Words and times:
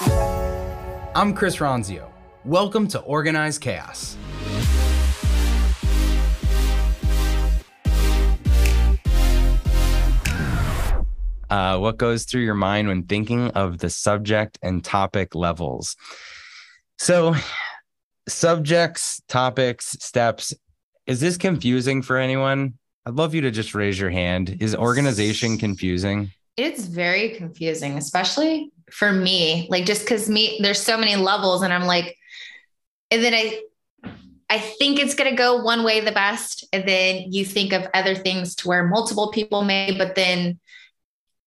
I'm 0.00 1.34
Chris 1.34 1.56
Ronzio. 1.56 2.08
Welcome 2.44 2.86
to 2.88 3.00
Organized 3.00 3.60
Chaos. 3.60 4.16
Uh, 11.50 11.78
what 11.78 11.96
goes 11.96 12.24
through 12.24 12.42
your 12.42 12.54
mind 12.54 12.86
when 12.86 13.02
thinking 13.04 13.48
of 13.52 13.78
the 13.78 13.90
subject 13.90 14.58
and 14.62 14.84
topic 14.84 15.34
levels? 15.34 15.96
So, 16.98 17.34
subjects, 18.28 19.20
topics, 19.28 19.96
steps. 20.00 20.54
Is 21.06 21.18
this 21.20 21.36
confusing 21.36 22.02
for 22.02 22.18
anyone? 22.18 22.74
I'd 23.06 23.14
love 23.14 23.34
you 23.34 23.40
to 23.40 23.50
just 23.50 23.74
raise 23.74 23.98
your 23.98 24.10
hand. 24.10 24.58
Is 24.60 24.76
organization 24.76 25.58
confusing? 25.58 26.30
It's 26.56 26.84
very 26.84 27.30
confusing, 27.30 27.96
especially 27.96 28.70
for 28.92 29.12
me. 29.12 29.66
Like 29.70 29.84
just 29.84 30.02
because 30.02 30.28
me, 30.28 30.58
there's 30.62 30.80
so 30.80 30.96
many 30.96 31.16
levels, 31.16 31.62
and 31.62 31.72
I'm 31.72 31.86
like, 31.86 32.16
and 33.10 33.22
then 33.22 33.34
I 33.34 33.62
I 34.50 34.58
think 34.58 34.98
it's 34.98 35.14
going 35.14 35.30
to 35.30 35.36
go 35.36 35.62
one 35.62 35.84
way 35.84 36.00
the 36.00 36.12
best. 36.12 36.66
And 36.72 36.88
then 36.88 37.32
you 37.32 37.44
think 37.44 37.72
of 37.72 37.86
other 37.92 38.14
things 38.14 38.54
to 38.56 38.68
where 38.68 38.86
multiple 38.86 39.30
people 39.30 39.62
may, 39.62 39.96
but 39.96 40.14
then 40.14 40.58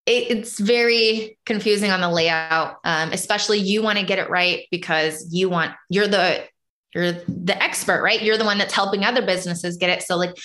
it, 0.05 0.37
it's 0.37 0.59
very 0.59 1.37
confusing 1.45 1.91
on 1.91 2.01
the 2.01 2.09
layout. 2.09 2.77
Um, 2.83 3.11
especially 3.11 3.57
you 3.57 3.81
want 3.81 3.97
to 3.97 4.05
get 4.05 4.19
it 4.19 4.29
right 4.29 4.67
because 4.69 5.33
you 5.33 5.49
want, 5.49 5.71
you're 5.89 6.07
the, 6.07 6.43
you're 6.93 7.13
the 7.13 7.57
expert, 7.61 8.01
right? 8.01 8.21
You're 8.21 8.37
the 8.37 8.45
one 8.45 8.57
that's 8.57 8.73
helping 8.73 9.05
other 9.05 9.25
businesses 9.25 9.77
get 9.77 9.89
it. 9.89 10.03
So 10.03 10.17
like 10.17 10.37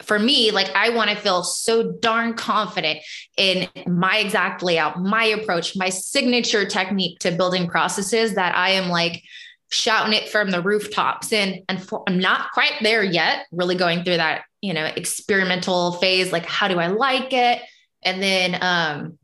for 0.00 0.18
me, 0.18 0.50
like 0.50 0.70
I 0.74 0.90
want 0.90 1.10
to 1.10 1.16
feel 1.16 1.42
so 1.42 1.92
darn 2.00 2.34
confident 2.34 3.00
in 3.36 3.68
my 3.86 4.18
exact 4.18 4.62
layout, 4.62 5.00
my 5.00 5.24
approach, 5.24 5.76
my 5.76 5.88
signature 5.88 6.66
technique 6.66 7.18
to 7.20 7.30
building 7.32 7.68
processes 7.68 8.34
that 8.34 8.54
I 8.54 8.70
am 8.70 8.88
like, 8.88 9.22
shouting 9.70 10.12
it 10.12 10.28
from 10.28 10.50
the 10.50 10.62
rooftops 10.62 11.32
and 11.32 11.60
and 11.68 11.82
for, 11.82 12.04
I'm 12.06 12.18
not 12.18 12.52
quite 12.52 12.74
there 12.82 13.02
yet 13.02 13.46
really 13.50 13.74
going 13.74 14.04
through 14.04 14.18
that 14.18 14.44
you 14.60 14.72
know 14.72 14.84
experimental 14.84 15.92
phase 15.92 16.30
like 16.30 16.46
how 16.46 16.68
do 16.68 16.78
I 16.78 16.86
like 16.86 17.32
it 17.32 17.60
and 18.04 18.22
then 18.22 18.58
um 18.60 19.18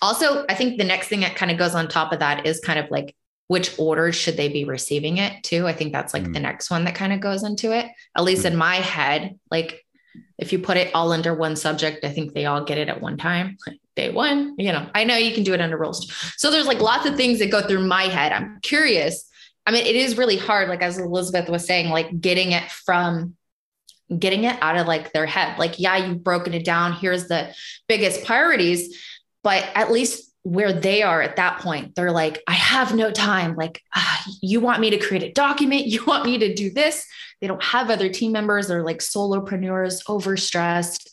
also 0.00 0.46
I 0.48 0.54
think 0.54 0.78
the 0.78 0.84
next 0.84 1.08
thing 1.08 1.20
that 1.20 1.36
kind 1.36 1.50
of 1.50 1.58
goes 1.58 1.74
on 1.74 1.88
top 1.88 2.12
of 2.12 2.20
that 2.20 2.46
is 2.46 2.60
kind 2.60 2.78
of 2.78 2.90
like 2.90 3.14
which 3.48 3.78
order 3.78 4.10
should 4.12 4.36
they 4.36 4.48
be 4.48 4.64
receiving 4.64 5.18
it 5.18 5.42
to 5.44 5.66
I 5.66 5.72
think 5.72 5.92
that's 5.92 6.14
like 6.14 6.24
mm. 6.24 6.32
the 6.32 6.40
next 6.40 6.70
one 6.70 6.84
that 6.84 6.94
kind 6.94 7.12
of 7.12 7.20
goes 7.20 7.42
into 7.42 7.72
it 7.72 7.86
at 8.16 8.24
least 8.24 8.42
mm. 8.42 8.52
in 8.52 8.56
my 8.56 8.76
head 8.76 9.38
like 9.50 9.84
if 10.38 10.52
you 10.52 10.58
put 10.58 10.76
it 10.76 10.94
all 10.94 11.12
under 11.12 11.34
one 11.34 11.56
subject 11.56 12.04
I 12.04 12.10
think 12.10 12.32
they 12.32 12.46
all 12.46 12.64
get 12.64 12.78
it 12.78 12.88
at 12.88 13.00
one 13.00 13.16
time 13.16 13.56
day 13.96 14.10
one 14.10 14.54
you 14.58 14.72
know 14.72 14.88
I 14.94 15.04
know 15.04 15.16
you 15.16 15.34
can 15.34 15.44
do 15.44 15.54
it 15.54 15.60
under 15.60 15.78
rules 15.78 16.12
so 16.36 16.50
there's 16.50 16.66
like 16.66 16.80
lots 16.80 17.06
of 17.06 17.16
things 17.16 17.38
that 17.38 17.50
go 17.50 17.66
through 17.66 17.86
my 17.86 18.04
head 18.04 18.32
I'm 18.32 18.58
curious 18.62 19.28
I 19.66 19.70
mean, 19.70 19.86
it 19.86 19.96
is 19.96 20.18
really 20.18 20.36
hard, 20.36 20.68
like 20.68 20.82
as 20.82 20.98
Elizabeth 20.98 21.48
was 21.48 21.64
saying, 21.64 21.88
like 21.88 22.20
getting 22.20 22.52
it 22.52 22.70
from 22.70 23.34
getting 24.16 24.44
it 24.44 24.56
out 24.60 24.76
of 24.76 24.86
like 24.86 25.12
their 25.12 25.26
head. 25.26 25.58
Like, 25.58 25.78
yeah, 25.78 25.96
you've 25.96 26.22
broken 26.22 26.52
it 26.52 26.64
down. 26.64 26.92
Here's 26.92 27.28
the 27.28 27.54
biggest 27.88 28.24
priorities, 28.24 29.02
but 29.42 29.66
at 29.74 29.90
least 29.90 30.23
where 30.44 30.74
they 30.74 31.02
are 31.02 31.22
at 31.22 31.36
that 31.36 31.58
point, 31.60 31.94
they're 31.94 32.12
like, 32.12 32.42
I 32.46 32.52
have 32.52 32.94
no 32.94 33.10
time. 33.10 33.56
Like, 33.56 33.82
ah, 33.94 34.24
you 34.42 34.60
want 34.60 34.80
me 34.80 34.90
to 34.90 34.98
create 34.98 35.22
a 35.22 35.32
document? 35.32 35.86
You 35.94 36.04
want 36.04 36.26
me 36.26 36.38
to 36.38 36.54
do 36.54 36.70
this? 36.70 37.06
They 37.40 37.46
don't 37.46 37.62
have 37.62 37.90
other 37.90 38.08
team 38.08 38.32
members. 38.32 38.68
They're 38.68 38.84
like 38.84 38.98
solopreneurs, 38.98 40.04
overstressed. 40.04 41.08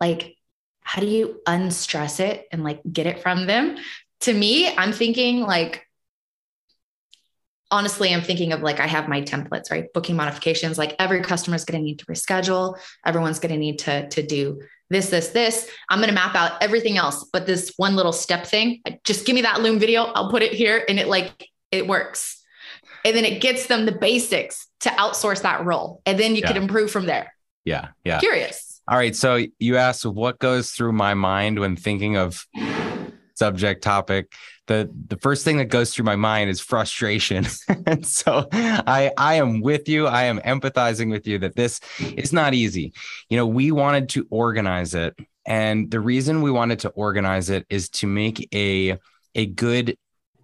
Like, 0.00 0.36
how 0.80 1.00
do 1.00 1.06
you 1.06 1.40
unstress 1.46 2.18
it 2.18 2.46
and 2.50 2.64
like 2.64 2.80
get 2.90 3.06
it 3.06 3.20
from 3.20 3.46
them? 3.46 3.78
To 4.20 4.34
me, 4.34 4.74
I'm 4.76 4.92
thinking 4.92 5.40
like, 5.40 5.86
honestly, 7.70 8.12
I'm 8.12 8.22
thinking 8.22 8.52
of 8.52 8.62
like 8.62 8.80
I 8.80 8.86
have 8.86 9.08
my 9.08 9.22
templates, 9.22 9.70
right? 9.70 9.92
Booking 9.92 10.16
modifications, 10.16 10.76
like 10.76 10.96
every 10.98 11.22
customer 11.22 11.56
is 11.56 11.64
going 11.64 11.80
to 11.80 11.84
need 11.84 12.00
to 12.00 12.06
reschedule. 12.06 12.78
Everyone's 13.06 13.38
going 13.38 13.52
to 13.52 13.58
need 13.58 13.78
to 13.80 14.08
to 14.08 14.22
do 14.22 14.60
this, 14.92 15.10
this, 15.10 15.28
this. 15.28 15.68
I'm 15.88 15.98
going 15.98 16.08
to 16.08 16.14
map 16.14 16.34
out 16.34 16.62
everything 16.62 16.96
else, 16.96 17.24
but 17.32 17.46
this 17.46 17.72
one 17.76 17.96
little 17.96 18.12
step 18.12 18.46
thing, 18.46 18.82
just 19.04 19.26
give 19.26 19.34
me 19.34 19.42
that 19.42 19.62
Loom 19.62 19.78
video. 19.78 20.04
I'll 20.04 20.30
put 20.30 20.42
it 20.42 20.52
here, 20.52 20.84
and 20.88 20.98
it 20.98 21.08
like 21.08 21.48
it 21.70 21.86
works. 21.86 22.40
And 23.04 23.16
then 23.16 23.24
it 23.24 23.40
gets 23.40 23.66
them 23.66 23.86
the 23.86 23.92
basics 23.92 24.68
to 24.80 24.90
outsource 24.90 25.42
that 25.42 25.64
role, 25.64 26.02
and 26.06 26.18
then 26.18 26.36
you 26.36 26.42
yeah. 26.42 26.52
can 26.52 26.56
improve 26.56 26.90
from 26.90 27.06
there. 27.06 27.34
Yeah, 27.64 27.88
yeah. 28.04 28.18
Curious. 28.20 28.80
All 28.88 28.96
right. 28.96 29.14
So 29.14 29.44
you 29.58 29.76
asked 29.76 30.04
what 30.04 30.38
goes 30.38 30.70
through 30.72 30.92
my 30.92 31.14
mind 31.14 31.58
when 31.58 31.76
thinking 31.76 32.16
of 32.16 32.44
subject 33.42 33.82
topic 33.82 34.32
the 34.66 34.90
the 35.08 35.16
first 35.18 35.44
thing 35.44 35.58
that 35.58 35.66
goes 35.66 35.92
through 35.92 36.04
my 36.04 36.16
mind 36.16 36.50
is 36.50 36.60
frustration. 36.60 37.46
And 37.86 38.06
so 38.06 38.48
i 38.52 39.10
i 39.18 39.34
am 39.34 39.60
with 39.60 39.88
you. 39.88 40.06
I 40.06 40.24
am 40.24 40.38
empathizing 40.40 41.10
with 41.10 41.26
you 41.26 41.38
that 41.38 41.56
this 41.56 41.80
is 42.00 42.32
not 42.32 42.54
easy. 42.54 42.92
You 43.28 43.36
know 43.36 43.46
we 43.46 43.72
wanted 43.72 44.08
to 44.10 44.26
organize 44.30 44.94
it. 44.94 45.18
And 45.44 45.90
the 45.90 46.00
reason 46.00 46.42
we 46.42 46.50
wanted 46.50 46.78
to 46.80 46.90
organize 46.90 47.50
it 47.50 47.66
is 47.68 47.88
to 48.00 48.06
make 48.06 48.48
a 48.54 48.98
a 49.34 49.46
good 49.46 49.96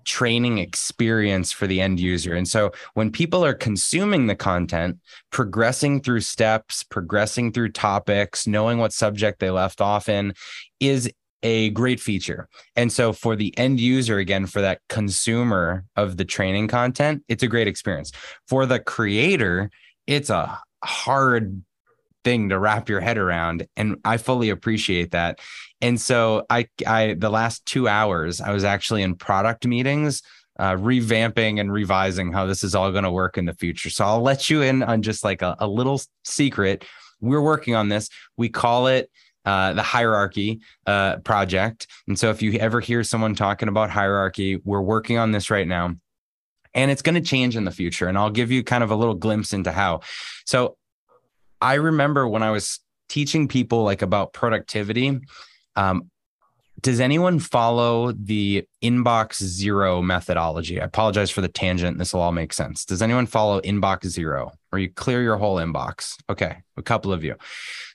training 0.05 0.57
experience 0.59 1.53
for 1.53 1.67
the 1.67 1.81
end 1.83 2.01
user. 2.01 2.35
And 2.35 2.49
so 2.49 2.73
when 2.95 3.13
people 3.13 3.45
are 3.45 3.53
consuming 3.53 4.27
the 4.27 4.35
content, 4.35 4.99
progressing 5.31 6.01
through 6.01 6.23
steps, 6.23 6.83
progressing 6.83 7.53
through 7.53 7.73
topics, 7.73 8.47
knowing 8.47 8.79
what 8.79 8.95
subject 8.95 9.39
they 9.39 9.51
left 9.51 9.83
off 9.83 10.09
in 10.09 10.33
is 10.81 11.11
a 11.43 11.71
great 11.71 12.01
feature. 12.01 12.49
And 12.77 12.93
so 12.93 13.13
for 13.13 13.37
the 13.37 13.57
end 13.59 13.81
user, 13.81 14.19
again, 14.19 14.47
for 14.47 14.61
that 14.61 14.81
consumer 14.89 15.85
of 15.97 16.17
the 16.17 16.25
training 16.25 16.69
content, 16.69 17.23
it's 17.29 17.43
a 17.43 17.49
great 17.49 17.69
experience. 17.69 18.13
For 18.47 18.67
the 18.67 18.81
creator, 18.81 19.71
it's 20.07 20.31
a 20.31 20.61
hard 20.85 21.63
thing 22.25 22.49
to 22.49 22.59
wrap 22.59 22.89
your 22.89 23.01
head 23.01 23.19
around. 23.19 23.67
And 23.77 23.97
I 24.05 24.17
fully 24.17 24.51
appreciate 24.51 25.13
that. 25.13 25.39
And 25.81 26.01
so 26.01 26.45
I, 26.51 26.69
I, 26.87 27.15
the 27.17 27.31
last 27.31 27.65
two 27.67 27.87
hours, 27.87 28.41
I 28.41 28.53
was 28.53 28.65
actually 28.65 29.03
in 29.03 29.15
product 29.15 29.67
meetings. 29.67 30.23
Uh, 30.61 30.75
revamping 30.75 31.61
and 31.61 31.73
revising 31.73 32.33
how 32.33 32.45
this 32.45 32.65
is 32.65 32.75
all 32.75 32.91
going 32.91 33.05
to 33.05 33.13
work 33.13 33.39
in 33.39 33.45
the 33.45 33.55
future. 33.55 33.89
So 33.89 34.05
I'll 34.05 34.21
let 34.21 34.51
you 34.51 34.61
in 34.63 34.83
on 34.83 35.03
just 35.03 35.23
like 35.23 35.41
a, 35.41 35.55
a 35.61 35.69
little 35.69 36.03
secret. 36.25 36.85
We're 37.21 37.41
working 37.41 37.77
on 37.77 37.89
this. 37.89 38.09
We 38.37 38.49
call 38.49 38.89
it 38.89 39.09
uh, 39.49 39.73
the 39.73 39.83
hierarchy 39.83 40.61
uh, 40.87 41.17
project. 41.21 41.87
And 42.07 42.19
so 42.19 42.29
if 42.29 42.43
you 42.43 42.53
ever 42.59 42.81
hear 42.81 43.03
someone 43.03 43.35
talking 43.35 43.71
about 43.71 43.89
hierarchy, 43.89 44.61
we're 44.63 44.83
working 44.83 45.17
on 45.17 45.33
this 45.33 45.51
right 45.51 45.67
now. 45.67 45.95
And 46.75 46.91
it's 46.91 47.01
going 47.01 47.15
to 47.15 47.23
change 47.23 47.57
in 47.57 47.65
the 47.65 47.71
future. 47.71 48.09
And 48.09 48.19
I'll 48.19 48.29
give 48.29 48.51
you 48.51 48.63
kind 48.63 48.85
of 48.85 48.91
a 48.91 48.95
little 48.95 49.15
glimpse 49.15 49.55
into 49.55 49.73
how. 49.73 50.01
So 50.45 50.77
I 51.63 51.75
remember 51.75 52.29
when 52.29 52.43
I 52.43 52.51
was 52.51 52.81
teaching 53.09 53.49
people 53.49 53.85
like 53.85 54.03
about 54.03 54.35
productivity, 54.35 55.19
um, 55.77 56.11
does 56.81 57.01
anyone 57.01 57.39
follow 57.39 58.13
the 58.13 58.65
inbox 58.83 59.43
zero 59.43 60.01
methodology? 60.01 60.81
I 60.81 60.85
apologize 60.85 61.31
for 61.31 61.41
the 61.41 61.49
tangent. 61.49 61.99
This 61.99 62.15
will 62.15 62.21
all 62.21 62.33
make 62.33 62.53
sense. 62.53 62.85
Does 62.85 63.03
anyone 63.03 63.27
follow 63.27 63.61
inbox 63.63 64.07
zero 64.07 64.53
or 64.71 64.79
you 64.79 64.91
clear 64.91 65.23
your 65.23 65.37
whole 65.37 65.57
inbox? 65.57 66.15
Okay, 66.31 66.59
a 66.77 66.83
couple 66.83 67.13
of 67.13 67.25
you. 67.25 67.35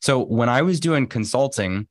So 0.02 0.24
when 0.24 0.50
I 0.50 0.64
was 0.64 0.80
doing 0.80 1.08
consulting, 1.08 1.88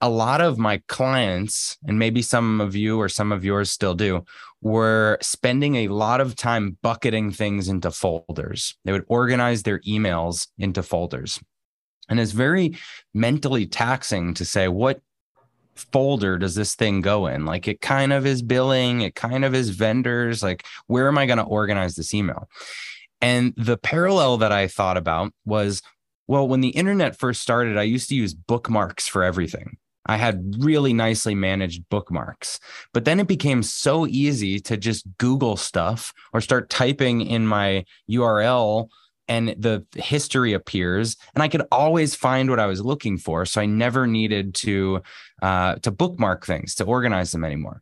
a 0.00 0.08
lot 0.08 0.40
of 0.40 0.58
my 0.58 0.80
clients, 0.88 1.76
and 1.86 1.98
maybe 1.98 2.22
some 2.22 2.62
of 2.62 2.74
you 2.74 2.98
or 2.98 3.08
some 3.10 3.32
of 3.32 3.44
yours 3.44 3.70
still 3.70 3.94
do, 3.94 4.24
were 4.62 5.18
spending 5.20 5.76
a 5.76 5.88
lot 5.88 6.22
of 6.22 6.34
time 6.34 6.78
bucketing 6.82 7.32
things 7.32 7.68
into 7.68 7.90
folders. 7.90 8.74
They 8.86 8.92
would 8.92 9.04
organize 9.08 9.62
their 9.62 9.80
emails 9.80 10.48
into 10.58 10.82
folders. 10.82 11.38
And 12.08 12.18
it's 12.18 12.32
very 12.32 12.78
mentally 13.12 13.66
taxing 13.66 14.32
to 14.34 14.44
say, 14.46 14.68
what 14.68 15.00
folder 15.74 16.38
does 16.38 16.54
this 16.54 16.74
thing 16.74 17.00
go 17.00 17.26
in? 17.26 17.46
Like 17.46 17.68
it 17.68 17.80
kind 17.80 18.12
of 18.12 18.26
is 18.26 18.42
billing, 18.42 19.00
it 19.00 19.14
kind 19.14 19.44
of 19.44 19.54
is 19.54 19.70
vendors. 19.70 20.42
Like, 20.42 20.64
where 20.86 21.08
am 21.08 21.18
I 21.18 21.26
going 21.26 21.38
to 21.38 21.44
organize 21.44 21.96
this 21.96 22.14
email? 22.14 22.48
And 23.20 23.52
the 23.56 23.76
parallel 23.76 24.38
that 24.38 24.52
I 24.52 24.66
thought 24.66 24.96
about 24.96 25.32
was 25.44 25.82
well, 26.26 26.46
when 26.46 26.60
the 26.60 26.68
internet 26.68 27.18
first 27.18 27.42
started, 27.42 27.76
I 27.76 27.82
used 27.82 28.08
to 28.10 28.14
use 28.14 28.34
bookmarks 28.34 29.08
for 29.08 29.24
everything. 29.24 29.78
I 30.06 30.16
had 30.16 30.54
really 30.60 30.92
nicely 30.92 31.34
managed 31.34 31.88
bookmarks. 31.88 32.60
But 32.94 33.04
then 33.04 33.18
it 33.18 33.26
became 33.26 33.64
so 33.64 34.06
easy 34.06 34.60
to 34.60 34.76
just 34.76 35.06
Google 35.18 35.56
stuff 35.56 36.12
or 36.32 36.40
start 36.40 36.70
typing 36.70 37.20
in 37.20 37.48
my 37.48 37.84
URL 38.08 38.88
and 39.30 39.54
the 39.56 39.86
history 39.94 40.52
appears 40.52 41.16
and 41.34 41.42
i 41.42 41.48
could 41.48 41.62
always 41.72 42.14
find 42.14 42.50
what 42.50 42.60
i 42.60 42.66
was 42.66 42.82
looking 42.82 43.16
for 43.16 43.46
so 43.46 43.60
i 43.60 43.66
never 43.66 44.06
needed 44.06 44.54
to 44.54 45.00
uh, 45.40 45.76
to 45.76 45.90
bookmark 45.90 46.44
things 46.44 46.74
to 46.74 46.84
organize 46.84 47.32
them 47.32 47.44
anymore 47.44 47.80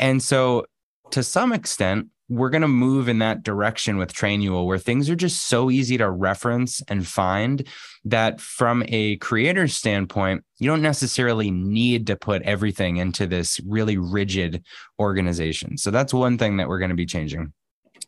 and 0.00 0.20
so 0.20 0.64
to 1.10 1.22
some 1.22 1.52
extent 1.52 2.08
we're 2.28 2.50
going 2.50 2.62
to 2.62 2.68
move 2.68 3.08
in 3.08 3.20
that 3.20 3.42
direction 3.42 3.96
with 3.96 4.12
Trainual 4.12 4.66
where 4.66 4.78
things 4.78 5.08
are 5.08 5.16
just 5.16 5.46
so 5.46 5.70
easy 5.70 5.96
to 5.96 6.10
reference 6.10 6.82
and 6.88 7.06
find 7.06 7.66
that 8.04 8.40
from 8.40 8.84
a 8.88 9.16
creator 9.16 9.66
standpoint, 9.66 10.44
you 10.58 10.68
don't 10.68 10.82
necessarily 10.82 11.50
need 11.50 12.06
to 12.08 12.16
put 12.16 12.42
everything 12.42 12.98
into 12.98 13.26
this 13.26 13.60
really 13.66 13.96
rigid 13.96 14.62
organization. 14.98 15.78
So 15.78 15.90
that's 15.90 16.12
one 16.12 16.36
thing 16.36 16.58
that 16.58 16.68
we're 16.68 16.78
going 16.78 16.90
to 16.90 16.96
be 16.96 17.06
changing. 17.06 17.52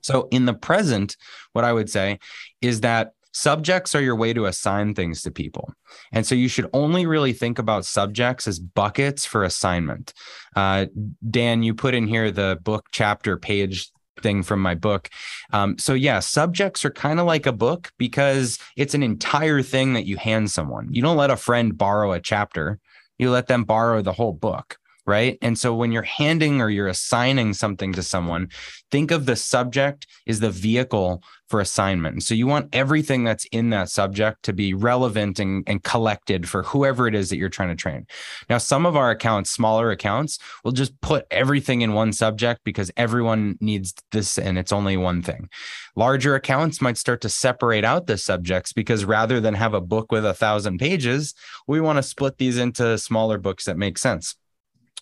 So 0.03 0.29
in 0.31 0.47
the 0.47 0.55
present, 0.55 1.17
what 1.53 1.65
I 1.65 1.73
would 1.73 1.91
say 1.91 2.19
is 2.61 2.81
that 2.81 3.13
subjects 3.33 3.95
are 3.95 4.03
your 4.03 4.17
way 4.17 4.33
to 4.33 4.47
assign 4.47 4.95
things 4.95 5.23
to 5.23 5.31
people. 5.31 5.73
And 6.13 6.27
so 6.27 6.35
you 6.35 6.49
should 6.49 6.69
only 6.73 7.07
really 7.07 7.33
think 7.33 7.59
about 7.59 7.85
subjects 7.85 8.49
as 8.49 8.59
buckets 8.59 9.25
for 9.25 9.45
assignment. 9.45 10.13
Uh, 10.57 10.87
Dan, 11.29 11.63
you 11.63 11.75
put 11.75 11.95
in 11.95 12.07
here 12.07 12.31
the 12.31 12.59
book 12.63 12.87
chapter 12.91 13.37
page 13.37 13.91
thing 14.21 14.43
from 14.43 14.61
my 14.61 14.75
book. 14.75 15.09
Um, 15.53 15.79
so 15.79 15.95
yeah, 15.95 16.19
subjects 16.19 16.85
are 16.85 16.91
kind 16.91 17.21
of 17.21 17.27
like 17.27 17.47
a 17.47 17.53
book 17.53 17.93
because 17.99 18.59
it's 18.77 18.95
an 18.95 19.03
entire 19.03 19.63
thing 19.63 19.95
that 19.95 20.07
you 20.07 20.17
hand 20.17 20.51
someone. 20.51 20.89
You 20.91 21.03
don't 21.03 21.17
let 21.17 21.31
a 21.31 21.37
friend 21.37 21.77
borrow 21.77 22.13
a 22.13 22.21
chapter. 22.21 22.79
You 23.19 23.31
let 23.31 23.47
them 23.47 23.65
borrow 23.65 24.03
the 24.03 24.13
whole 24.13 24.33
book 24.33 24.79
right? 25.07 25.39
And 25.43 25.59
so 25.59 25.75
when 25.75 25.93
you're 25.93 26.03
handing 26.03 26.61
or 26.61 26.71
you're 26.71 26.89
assigning 26.89 27.55
something 27.55 27.93
to 27.95 28.03
someone, 28.03 28.49
think 28.91 29.11
of 29.11 29.27
the 29.27 29.37
subject 29.37 30.07
is 30.27 30.41
the 30.41 30.51
vehicle 30.51 31.23
for 31.51 31.61
assignment. 31.61 32.23
So 32.23 32.33
you 32.33 32.47
want 32.47 32.69
everything 32.73 33.25
that's 33.25 33.45
in 33.47 33.71
that 33.71 33.89
subject 33.89 34.45
to 34.45 34.53
be 34.53 34.73
relevant 34.73 35.41
and, 35.41 35.65
and 35.67 35.83
collected 35.83 36.49
for 36.49 36.63
whoever 36.63 37.09
it 37.09 37.15
is 37.15 37.29
that 37.29 37.39
you're 37.39 37.49
trying 37.49 37.71
to 37.71 37.75
train. 37.75 38.07
Now, 38.49 38.59
some 38.59 38.87
of 38.87 38.97
our 38.97 39.11
accounts, 39.11 39.51
smaller 39.51 39.91
accounts, 39.91 40.39
will 40.63 40.71
just 40.71 40.99
put 41.01 41.27
everything 41.33 41.81
in 41.81 41.93
one 41.93 42.13
subject 42.13 42.61
because 42.63 42.93
everyone 42.97 43.59
needs 43.61 43.93
this 44.13 44.39
and 44.39 44.59
it's 44.59 44.71
only 44.71 44.97
one 44.97 45.23
thing. 45.23 45.49
Larger 45.97 46.37
accounts 46.37 46.81
might 46.81 46.97
start 46.97 47.21
to 47.23 47.29
separate 47.29 47.85
out 47.85 48.07
the 48.07 48.17
subjects 48.17 48.73
because 48.73 49.05
rather 49.05 49.41
than 49.41 49.55
have 49.55 49.75
a 49.75 49.81
book 49.81 50.13
with 50.13 50.25
a 50.25 50.35
thousand 50.35 50.79
pages, 50.79 51.35
we 51.67 51.81
want 51.81 51.97
to 51.97 52.03
split 52.05 52.39
these 52.39 52.59
into 52.59 52.97
smaller 52.97 53.39
books 53.39 53.65
that 53.65 53.77
make 53.77 53.99
sense. 53.99 54.37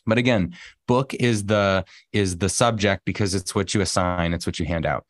But 0.09 0.19
again, 0.19 0.55
book 0.87 1.15
is 1.15 1.45
the 1.45 1.85
is 2.13 2.39
the 2.39 2.49
subject 2.49 3.05
because 3.05 3.35
it's 3.35 3.55
what 3.55 3.75
you 3.75 3.81
assign, 3.81 4.33
it's 4.33 4.47
what 4.47 4.59
you 4.59 4.65
hand 4.65 4.87
out. 4.87 5.05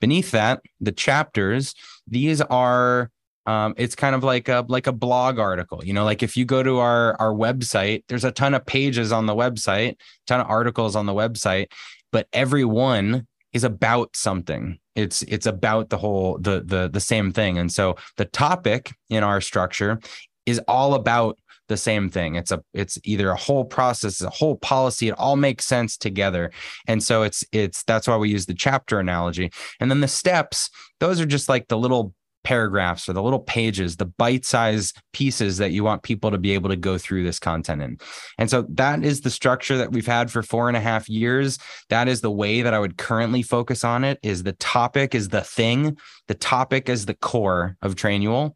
Beneath 0.00 0.30
that, 0.32 0.60
the 0.80 0.92
chapters, 0.92 1.74
these 2.06 2.40
are 2.42 3.10
um, 3.46 3.74
it's 3.76 3.96
kind 3.96 4.14
of 4.14 4.22
like 4.22 4.48
a 4.48 4.64
like 4.68 4.86
a 4.86 4.92
blog 4.92 5.40
article 5.40 5.84
you 5.84 5.92
know 5.92 6.04
like 6.04 6.22
if 6.22 6.36
you 6.36 6.44
go 6.44 6.62
to 6.62 6.78
our 6.78 7.20
our 7.20 7.32
website 7.32 8.04
there's 8.06 8.24
a 8.24 8.30
ton 8.30 8.54
of 8.54 8.64
pages 8.66 9.10
on 9.10 9.26
the 9.26 9.34
website 9.34 9.96
ton 10.28 10.40
of 10.40 10.46
articles 10.48 10.94
on 10.94 11.06
the 11.06 11.12
website 11.12 11.66
but 12.12 12.28
every 12.32 12.64
one 12.64 13.26
is 13.52 13.64
about 13.64 14.14
something 14.14 14.78
it's 14.94 15.22
it's 15.22 15.46
about 15.46 15.90
the 15.90 15.98
whole 15.98 16.38
the 16.38 16.62
the 16.64 16.88
the 16.88 17.00
same 17.00 17.32
thing 17.32 17.58
and 17.58 17.72
so 17.72 17.96
the 18.16 18.26
topic 18.26 18.92
in 19.10 19.24
our 19.24 19.40
structure 19.40 19.98
is 20.46 20.60
all 20.68 20.94
about 20.94 21.38
the 21.72 21.76
same 21.78 22.10
thing. 22.10 22.36
It's 22.36 22.52
a 22.52 22.62
it's 22.74 22.98
either 23.04 23.30
a 23.30 23.36
whole 23.36 23.64
process, 23.64 24.20
a 24.20 24.30
whole 24.30 24.56
policy. 24.56 25.08
It 25.08 25.18
all 25.18 25.36
makes 25.36 25.64
sense 25.64 25.96
together. 25.96 26.52
And 26.86 27.02
so 27.02 27.22
it's 27.22 27.42
it's 27.50 27.82
that's 27.84 28.06
why 28.06 28.16
we 28.16 28.28
use 28.28 28.46
the 28.46 28.54
chapter 28.54 29.00
analogy. 29.00 29.50
And 29.80 29.90
then 29.90 30.00
the 30.00 30.08
steps, 30.08 30.70
those 31.00 31.20
are 31.20 31.26
just 31.26 31.48
like 31.48 31.68
the 31.68 31.78
little 31.78 32.14
paragraphs 32.44 33.08
or 33.08 33.12
the 33.12 33.22
little 33.22 33.40
pages, 33.40 33.96
the 33.96 34.04
bite 34.04 34.44
size 34.44 34.92
pieces 35.12 35.58
that 35.58 35.70
you 35.70 35.84
want 35.84 36.02
people 36.02 36.30
to 36.30 36.38
be 36.38 36.52
able 36.52 36.68
to 36.68 36.76
go 36.76 36.98
through 36.98 37.24
this 37.24 37.38
content 37.38 37.80
in. 37.80 37.98
And 38.38 38.50
so 38.50 38.66
that 38.70 39.04
is 39.04 39.20
the 39.20 39.30
structure 39.30 39.78
that 39.78 39.92
we've 39.92 40.06
had 40.06 40.30
for 40.30 40.42
four 40.42 40.68
and 40.68 40.76
a 40.76 40.80
half 40.80 41.08
years. 41.08 41.58
That 41.88 42.08
is 42.08 42.20
the 42.20 42.30
way 42.30 42.62
that 42.62 42.74
I 42.74 42.78
would 42.78 42.98
currently 42.98 43.42
focus 43.42 43.84
on 43.84 44.04
it 44.04 44.18
is 44.22 44.42
the 44.42 44.52
topic 44.54 45.14
is 45.14 45.28
the 45.28 45.42
thing. 45.42 45.96
The 46.28 46.34
topic 46.34 46.88
is 46.88 47.06
the 47.06 47.14
core 47.14 47.76
of 47.80 47.94
Trainual. 47.94 48.54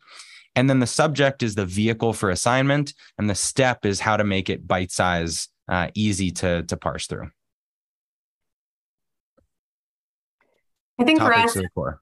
And 0.56 0.70
then 0.70 0.80
the 0.80 0.86
subject 0.86 1.42
is 1.42 1.54
the 1.54 1.66
vehicle 1.66 2.14
for 2.14 2.30
assignment, 2.30 2.94
and 3.18 3.28
the 3.28 3.34
step 3.34 3.84
is 3.84 4.00
how 4.00 4.16
to 4.16 4.24
make 4.24 4.48
it 4.48 4.66
bite 4.66 4.90
size, 4.90 5.48
uh, 5.68 5.88
easy 5.94 6.30
to, 6.32 6.62
to 6.62 6.76
parse 6.78 7.06
through. 7.06 7.30
I 10.98 11.04
think 11.04 11.18
Topics 11.18 11.58
for 11.74 12.00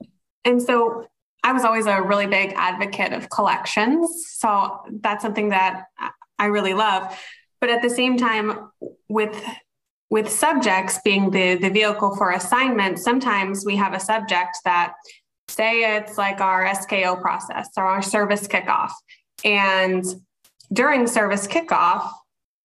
us, 0.00 0.08
and 0.44 0.62
so 0.62 1.08
I 1.42 1.52
was 1.52 1.64
always 1.64 1.86
a 1.86 2.00
really 2.00 2.28
big 2.28 2.52
advocate 2.54 3.12
of 3.12 3.28
collections. 3.28 4.08
So 4.36 4.78
that's 5.02 5.22
something 5.22 5.48
that 5.48 5.86
I 6.38 6.46
really 6.46 6.74
love. 6.74 7.18
But 7.60 7.70
at 7.70 7.82
the 7.82 7.90
same 7.90 8.16
time, 8.16 8.70
with 9.08 9.44
with 10.10 10.28
subjects 10.28 11.00
being 11.04 11.30
the 11.30 11.56
the 11.56 11.70
vehicle 11.70 12.14
for 12.14 12.30
assignment, 12.30 13.00
sometimes 13.00 13.64
we 13.66 13.74
have 13.76 13.94
a 13.94 14.00
subject 14.00 14.58
that 14.64 14.94
say 15.50 15.96
it's 15.96 16.16
like 16.16 16.40
our 16.40 16.66
SKO 16.66 17.20
process 17.20 17.68
or 17.76 17.84
our 17.84 18.02
service 18.02 18.46
kickoff. 18.46 18.90
And 19.44 20.04
during 20.72 21.06
service 21.06 21.46
kickoff, 21.46 22.10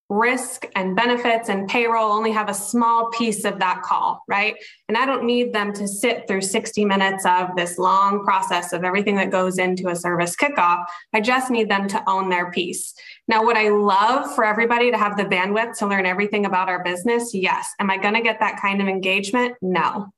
risk 0.10 0.68
and 0.76 0.96
benefits 0.96 1.50
and 1.50 1.68
payroll 1.68 2.12
only 2.12 2.32
have 2.32 2.48
a 2.48 2.54
small 2.54 3.10
piece 3.10 3.44
of 3.44 3.58
that 3.58 3.82
call, 3.82 4.22
right? 4.28 4.56
And 4.88 4.98
I 4.98 5.06
don't 5.06 5.26
need 5.26 5.52
them 5.52 5.74
to 5.74 5.88
sit 5.88 6.28
through 6.28 6.42
60 6.42 6.86
minutes 6.86 7.26
of 7.26 7.56
this 7.56 7.80
long 7.80 8.24
process 8.24 8.72
of 8.72 8.84
everything 8.84 9.16
that 9.16 9.32
goes 9.32 9.58
into 9.58 9.90
a 9.90 9.96
service 9.96 10.36
kickoff. 10.36 10.86
I 11.14 11.22
just 11.22 11.50
need 11.50 11.70
them 11.70 11.88
to 11.88 12.04
own 12.08 12.30
their 12.30 12.52
piece. 12.52 12.94
Now, 13.28 13.44
would 13.44 13.58
I 13.58 13.70
love 13.70 14.36
for 14.36 14.46
everybody 14.46 14.92
to 14.92 14.98
have 14.98 15.18
the 15.18 15.24
bandwidth 15.24 15.80
to 15.80 15.88
learn 15.88 16.06
everything 16.06 16.46
about 16.46 16.70
our 16.70 16.84
business? 16.84 17.34
Yes. 17.34 17.74
Am 17.80 17.90
I 17.90 17.98
going 17.98 18.14
to 18.14 18.22
get 18.22 18.40
that 18.42 18.62
kind 18.62 18.82
of 18.82 18.88
engagement? 18.88 19.56
No. 19.64 20.14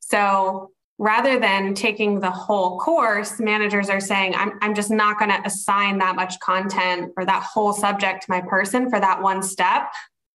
So 0.00 0.70
rather 1.00 1.40
than 1.40 1.72
taking 1.72 2.20
the 2.20 2.30
whole 2.30 2.78
course, 2.78 3.40
managers 3.40 3.88
are 3.88 4.00
saying, 4.00 4.34
I'm, 4.34 4.58
I'm 4.60 4.74
just 4.74 4.90
not 4.90 5.18
going 5.18 5.30
to 5.30 5.40
assign 5.46 5.96
that 5.98 6.14
much 6.14 6.38
content 6.40 7.12
or 7.16 7.24
that 7.24 7.42
whole 7.42 7.72
subject 7.72 8.24
to 8.24 8.30
my 8.30 8.42
person 8.42 8.90
for 8.90 9.00
that 9.00 9.22
one 9.22 9.42
step 9.42 9.90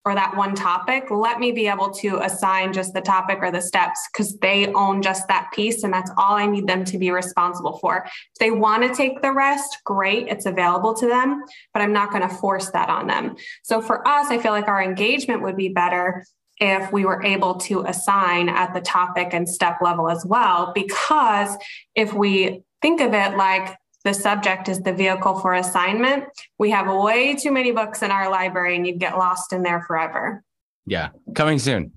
or 0.05 0.15
that 0.15 0.35
one 0.35 0.55
topic. 0.55 1.11
Let 1.11 1.39
me 1.39 1.51
be 1.51 1.67
able 1.67 1.91
to 1.91 2.17
assign 2.23 2.73
just 2.73 2.95
the 2.95 3.01
topic 3.01 3.39
or 3.41 3.51
the 3.51 3.61
steps 3.61 3.99
because 4.11 4.37
they 4.37 4.73
own 4.73 5.03
just 5.03 5.27
that 5.27 5.51
piece. 5.53 5.83
And 5.83 5.93
that's 5.93 6.11
all 6.17 6.33
I 6.33 6.47
need 6.47 6.65
them 6.65 6.83
to 6.85 6.97
be 6.97 7.11
responsible 7.11 7.77
for. 7.77 8.03
If 8.03 8.39
they 8.39 8.49
want 8.49 8.81
to 8.81 8.95
take 8.95 9.21
the 9.21 9.33
rest, 9.33 9.77
great, 9.83 10.27
it's 10.29 10.47
available 10.47 10.95
to 10.95 11.07
them, 11.07 11.43
but 11.73 11.83
I'm 11.83 11.93
not 11.93 12.09
going 12.09 12.27
to 12.27 12.35
force 12.35 12.71
that 12.71 12.89
on 12.89 13.05
them. 13.05 13.35
So 13.63 13.81
for 13.81 14.07
us, 14.07 14.31
I 14.31 14.39
feel 14.39 14.51
like 14.51 14.67
our 14.67 14.81
engagement 14.81 15.43
would 15.43 15.57
be 15.57 15.69
better 15.69 16.25
if 16.59 16.91
we 16.91 17.05
were 17.05 17.23
able 17.23 17.55
to 17.55 17.81
assign 17.81 18.49
at 18.49 18.73
the 18.73 18.81
topic 18.81 19.33
and 19.33 19.47
step 19.47 19.77
level 19.81 20.09
as 20.09 20.25
well. 20.25 20.71
Because 20.73 21.55
if 21.95 22.13
we 22.13 22.63
think 22.81 23.01
of 23.01 23.13
it 23.13 23.35
like 23.35 23.75
the 24.03 24.13
subject 24.13 24.69
is 24.69 24.79
the 24.81 24.93
vehicle 24.93 25.39
for 25.39 25.53
assignment, 25.53 26.25
we 26.57 26.69
have 26.71 26.87
way 26.87 27.35
too 27.35 27.51
many 27.51 27.71
books 27.71 28.03
in 28.03 28.11
our 28.11 28.29
library 28.29 28.75
and 28.75 28.85
you'd 28.85 28.99
get 28.99 29.17
lost 29.17 29.51
in 29.51 29.63
there 29.63 29.81
forever. 29.81 30.43
Yeah, 30.85 31.09
coming 31.33 31.59
soon. 31.59 31.91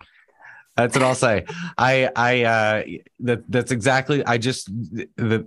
That's 0.77 0.95
what 0.95 1.03
I'll 1.03 1.15
say. 1.15 1.45
I 1.77 2.09
I 2.15 2.45
uh 2.45 2.83
that 3.21 3.43
that's 3.51 3.73
exactly 3.73 4.25
I 4.25 4.39
just 4.39 4.67
the 5.17 5.45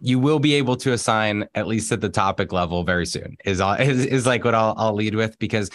you 0.00 0.18
will 0.18 0.38
be 0.38 0.54
able 0.54 0.76
to 0.76 0.92
assign 0.92 1.46
at 1.54 1.66
least 1.66 1.90
at 1.92 2.00
the 2.00 2.08
topic 2.08 2.52
level 2.52 2.84
very 2.84 3.06
soon 3.06 3.36
is 3.44 3.60
is, 3.78 4.06
is 4.06 4.26
like 4.26 4.44
what 4.44 4.54
I'll, 4.54 4.74
I'll 4.76 4.94
lead 4.94 5.14
with 5.14 5.38
because 5.38 5.70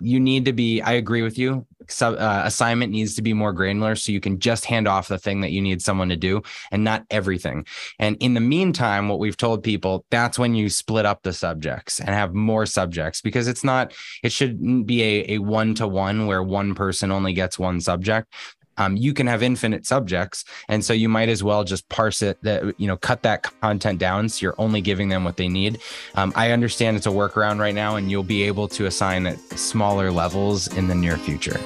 you 0.00 0.20
need 0.20 0.44
to 0.44 0.52
be 0.52 0.80
i 0.82 0.92
agree 0.92 1.22
with 1.22 1.38
you 1.38 1.66
Sub, 1.88 2.14
uh, 2.18 2.42
assignment 2.44 2.92
needs 2.92 3.14
to 3.16 3.22
be 3.22 3.32
more 3.32 3.52
granular 3.52 3.94
so 3.94 4.12
you 4.12 4.20
can 4.20 4.38
just 4.38 4.64
hand 4.64 4.86
off 4.86 5.08
the 5.08 5.18
thing 5.18 5.40
that 5.40 5.50
you 5.50 5.60
need 5.60 5.82
someone 5.82 6.08
to 6.08 6.16
do 6.16 6.42
and 6.70 6.84
not 6.84 7.04
everything. 7.10 7.66
And 7.98 8.16
in 8.20 8.34
the 8.34 8.40
meantime 8.40 9.08
what 9.08 9.18
we've 9.18 9.36
told 9.36 9.62
people 9.62 10.04
that's 10.10 10.38
when 10.38 10.54
you 10.54 10.68
split 10.68 11.06
up 11.06 11.22
the 11.22 11.32
subjects 11.32 12.00
and 12.00 12.10
have 12.10 12.34
more 12.34 12.66
subjects 12.66 13.20
because 13.20 13.48
it's 13.48 13.64
not 13.64 13.92
it 14.22 14.32
shouldn't 14.32 14.86
be 14.86 15.02
a, 15.02 15.34
a 15.34 15.38
one-to-one 15.38 16.26
where 16.26 16.42
one 16.42 16.74
person 16.74 17.10
only 17.10 17.32
gets 17.32 17.58
one 17.58 17.80
subject 17.80 18.32
um, 18.80 18.96
you 18.96 19.12
can 19.12 19.26
have 19.26 19.42
infinite 19.42 19.84
subjects. 19.84 20.46
And 20.68 20.82
so 20.82 20.94
you 20.94 21.08
might 21.08 21.28
as 21.28 21.44
well 21.44 21.64
just 21.64 21.86
parse 21.90 22.22
it 22.22 22.42
that 22.42 22.74
you 22.80 22.86
know 22.86 22.96
cut 22.96 23.22
that 23.22 23.42
content 23.60 23.98
down 23.98 24.28
so 24.30 24.42
you're 24.42 24.54
only 24.56 24.80
giving 24.80 25.10
them 25.10 25.22
what 25.22 25.36
they 25.36 25.48
need. 25.48 25.80
Um, 26.14 26.32
i 26.34 26.50
understand 26.50 26.96
it's 26.96 27.06
a 27.06 27.10
workaround 27.10 27.60
right 27.60 27.74
now 27.74 27.96
and 27.96 28.10
you'll 28.10 28.22
be 28.22 28.42
able 28.42 28.68
to 28.68 28.86
assign 28.86 29.26
at 29.26 29.38
smaller 29.58 30.10
levels 30.10 30.66
in 30.78 30.88
the 30.88 30.94
near 30.94 31.18
future. 31.18 31.60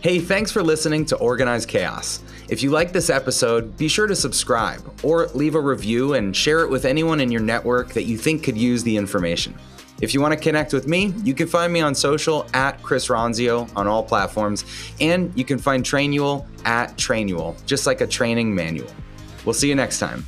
Hey, 0.00 0.20
thanks 0.20 0.52
for 0.52 0.62
listening 0.62 1.06
to 1.06 1.16
Organized 1.16 1.68
Chaos. 1.68 2.20
If 2.48 2.62
you 2.62 2.70
like 2.70 2.92
this 2.92 3.10
episode, 3.10 3.76
be 3.76 3.88
sure 3.88 4.06
to 4.06 4.16
subscribe 4.16 4.80
or 5.02 5.26
leave 5.34 5.54
a 5.54 5.60
review 5.60 6.14
and 6.14 6.34
share 6.34 6.60
it 6.60 6.70
with 6.70 6.86
anyone 6.86 7.20
in 7.20 7.30
your 7.30 7.42
network 7.42 7.92
that 7.92 8.04
you 8.04 8.16
think 8.16 8.42
could 8.42 8.56
use 8.56 8.82
the 8.82 8.96
information. 8.96 9.54
If 10.00 10.14
you 10.14 10.22
want 10.22 10.32
to 10.32 10.40
connect 10.40 10.72
with 10.72 10.86
me, 10.88 11.12
you 11.24 11.34
can 11.34 11.46
find 11.46 11.70
me 11.70 11.80
on 11.80 11.94
social 11.94 12.46
at 12.54 12.82
Chris 12.82 13.08
Ronzio 13.08 13.70
on 13.76 13.86
all 13.86 14.02
platforms, 14.02 14.64
and 14.98 15.30
you 15.36 15.44
can 15.44 15.58
find 15.58 15.84
Trainual 15.84 16.46
at 16.64 16.96
Trainual, 16.96 17.54
just 17.66 17.86
like 17.86 18.00
a 18.00 18.06
training 18.06 18.54
manual. 18.54 18.90
We'll 19.44 19.54
see 19.54 19.68
you 19.68 19.74
next 19.74 19.98
time. 19.98 20.24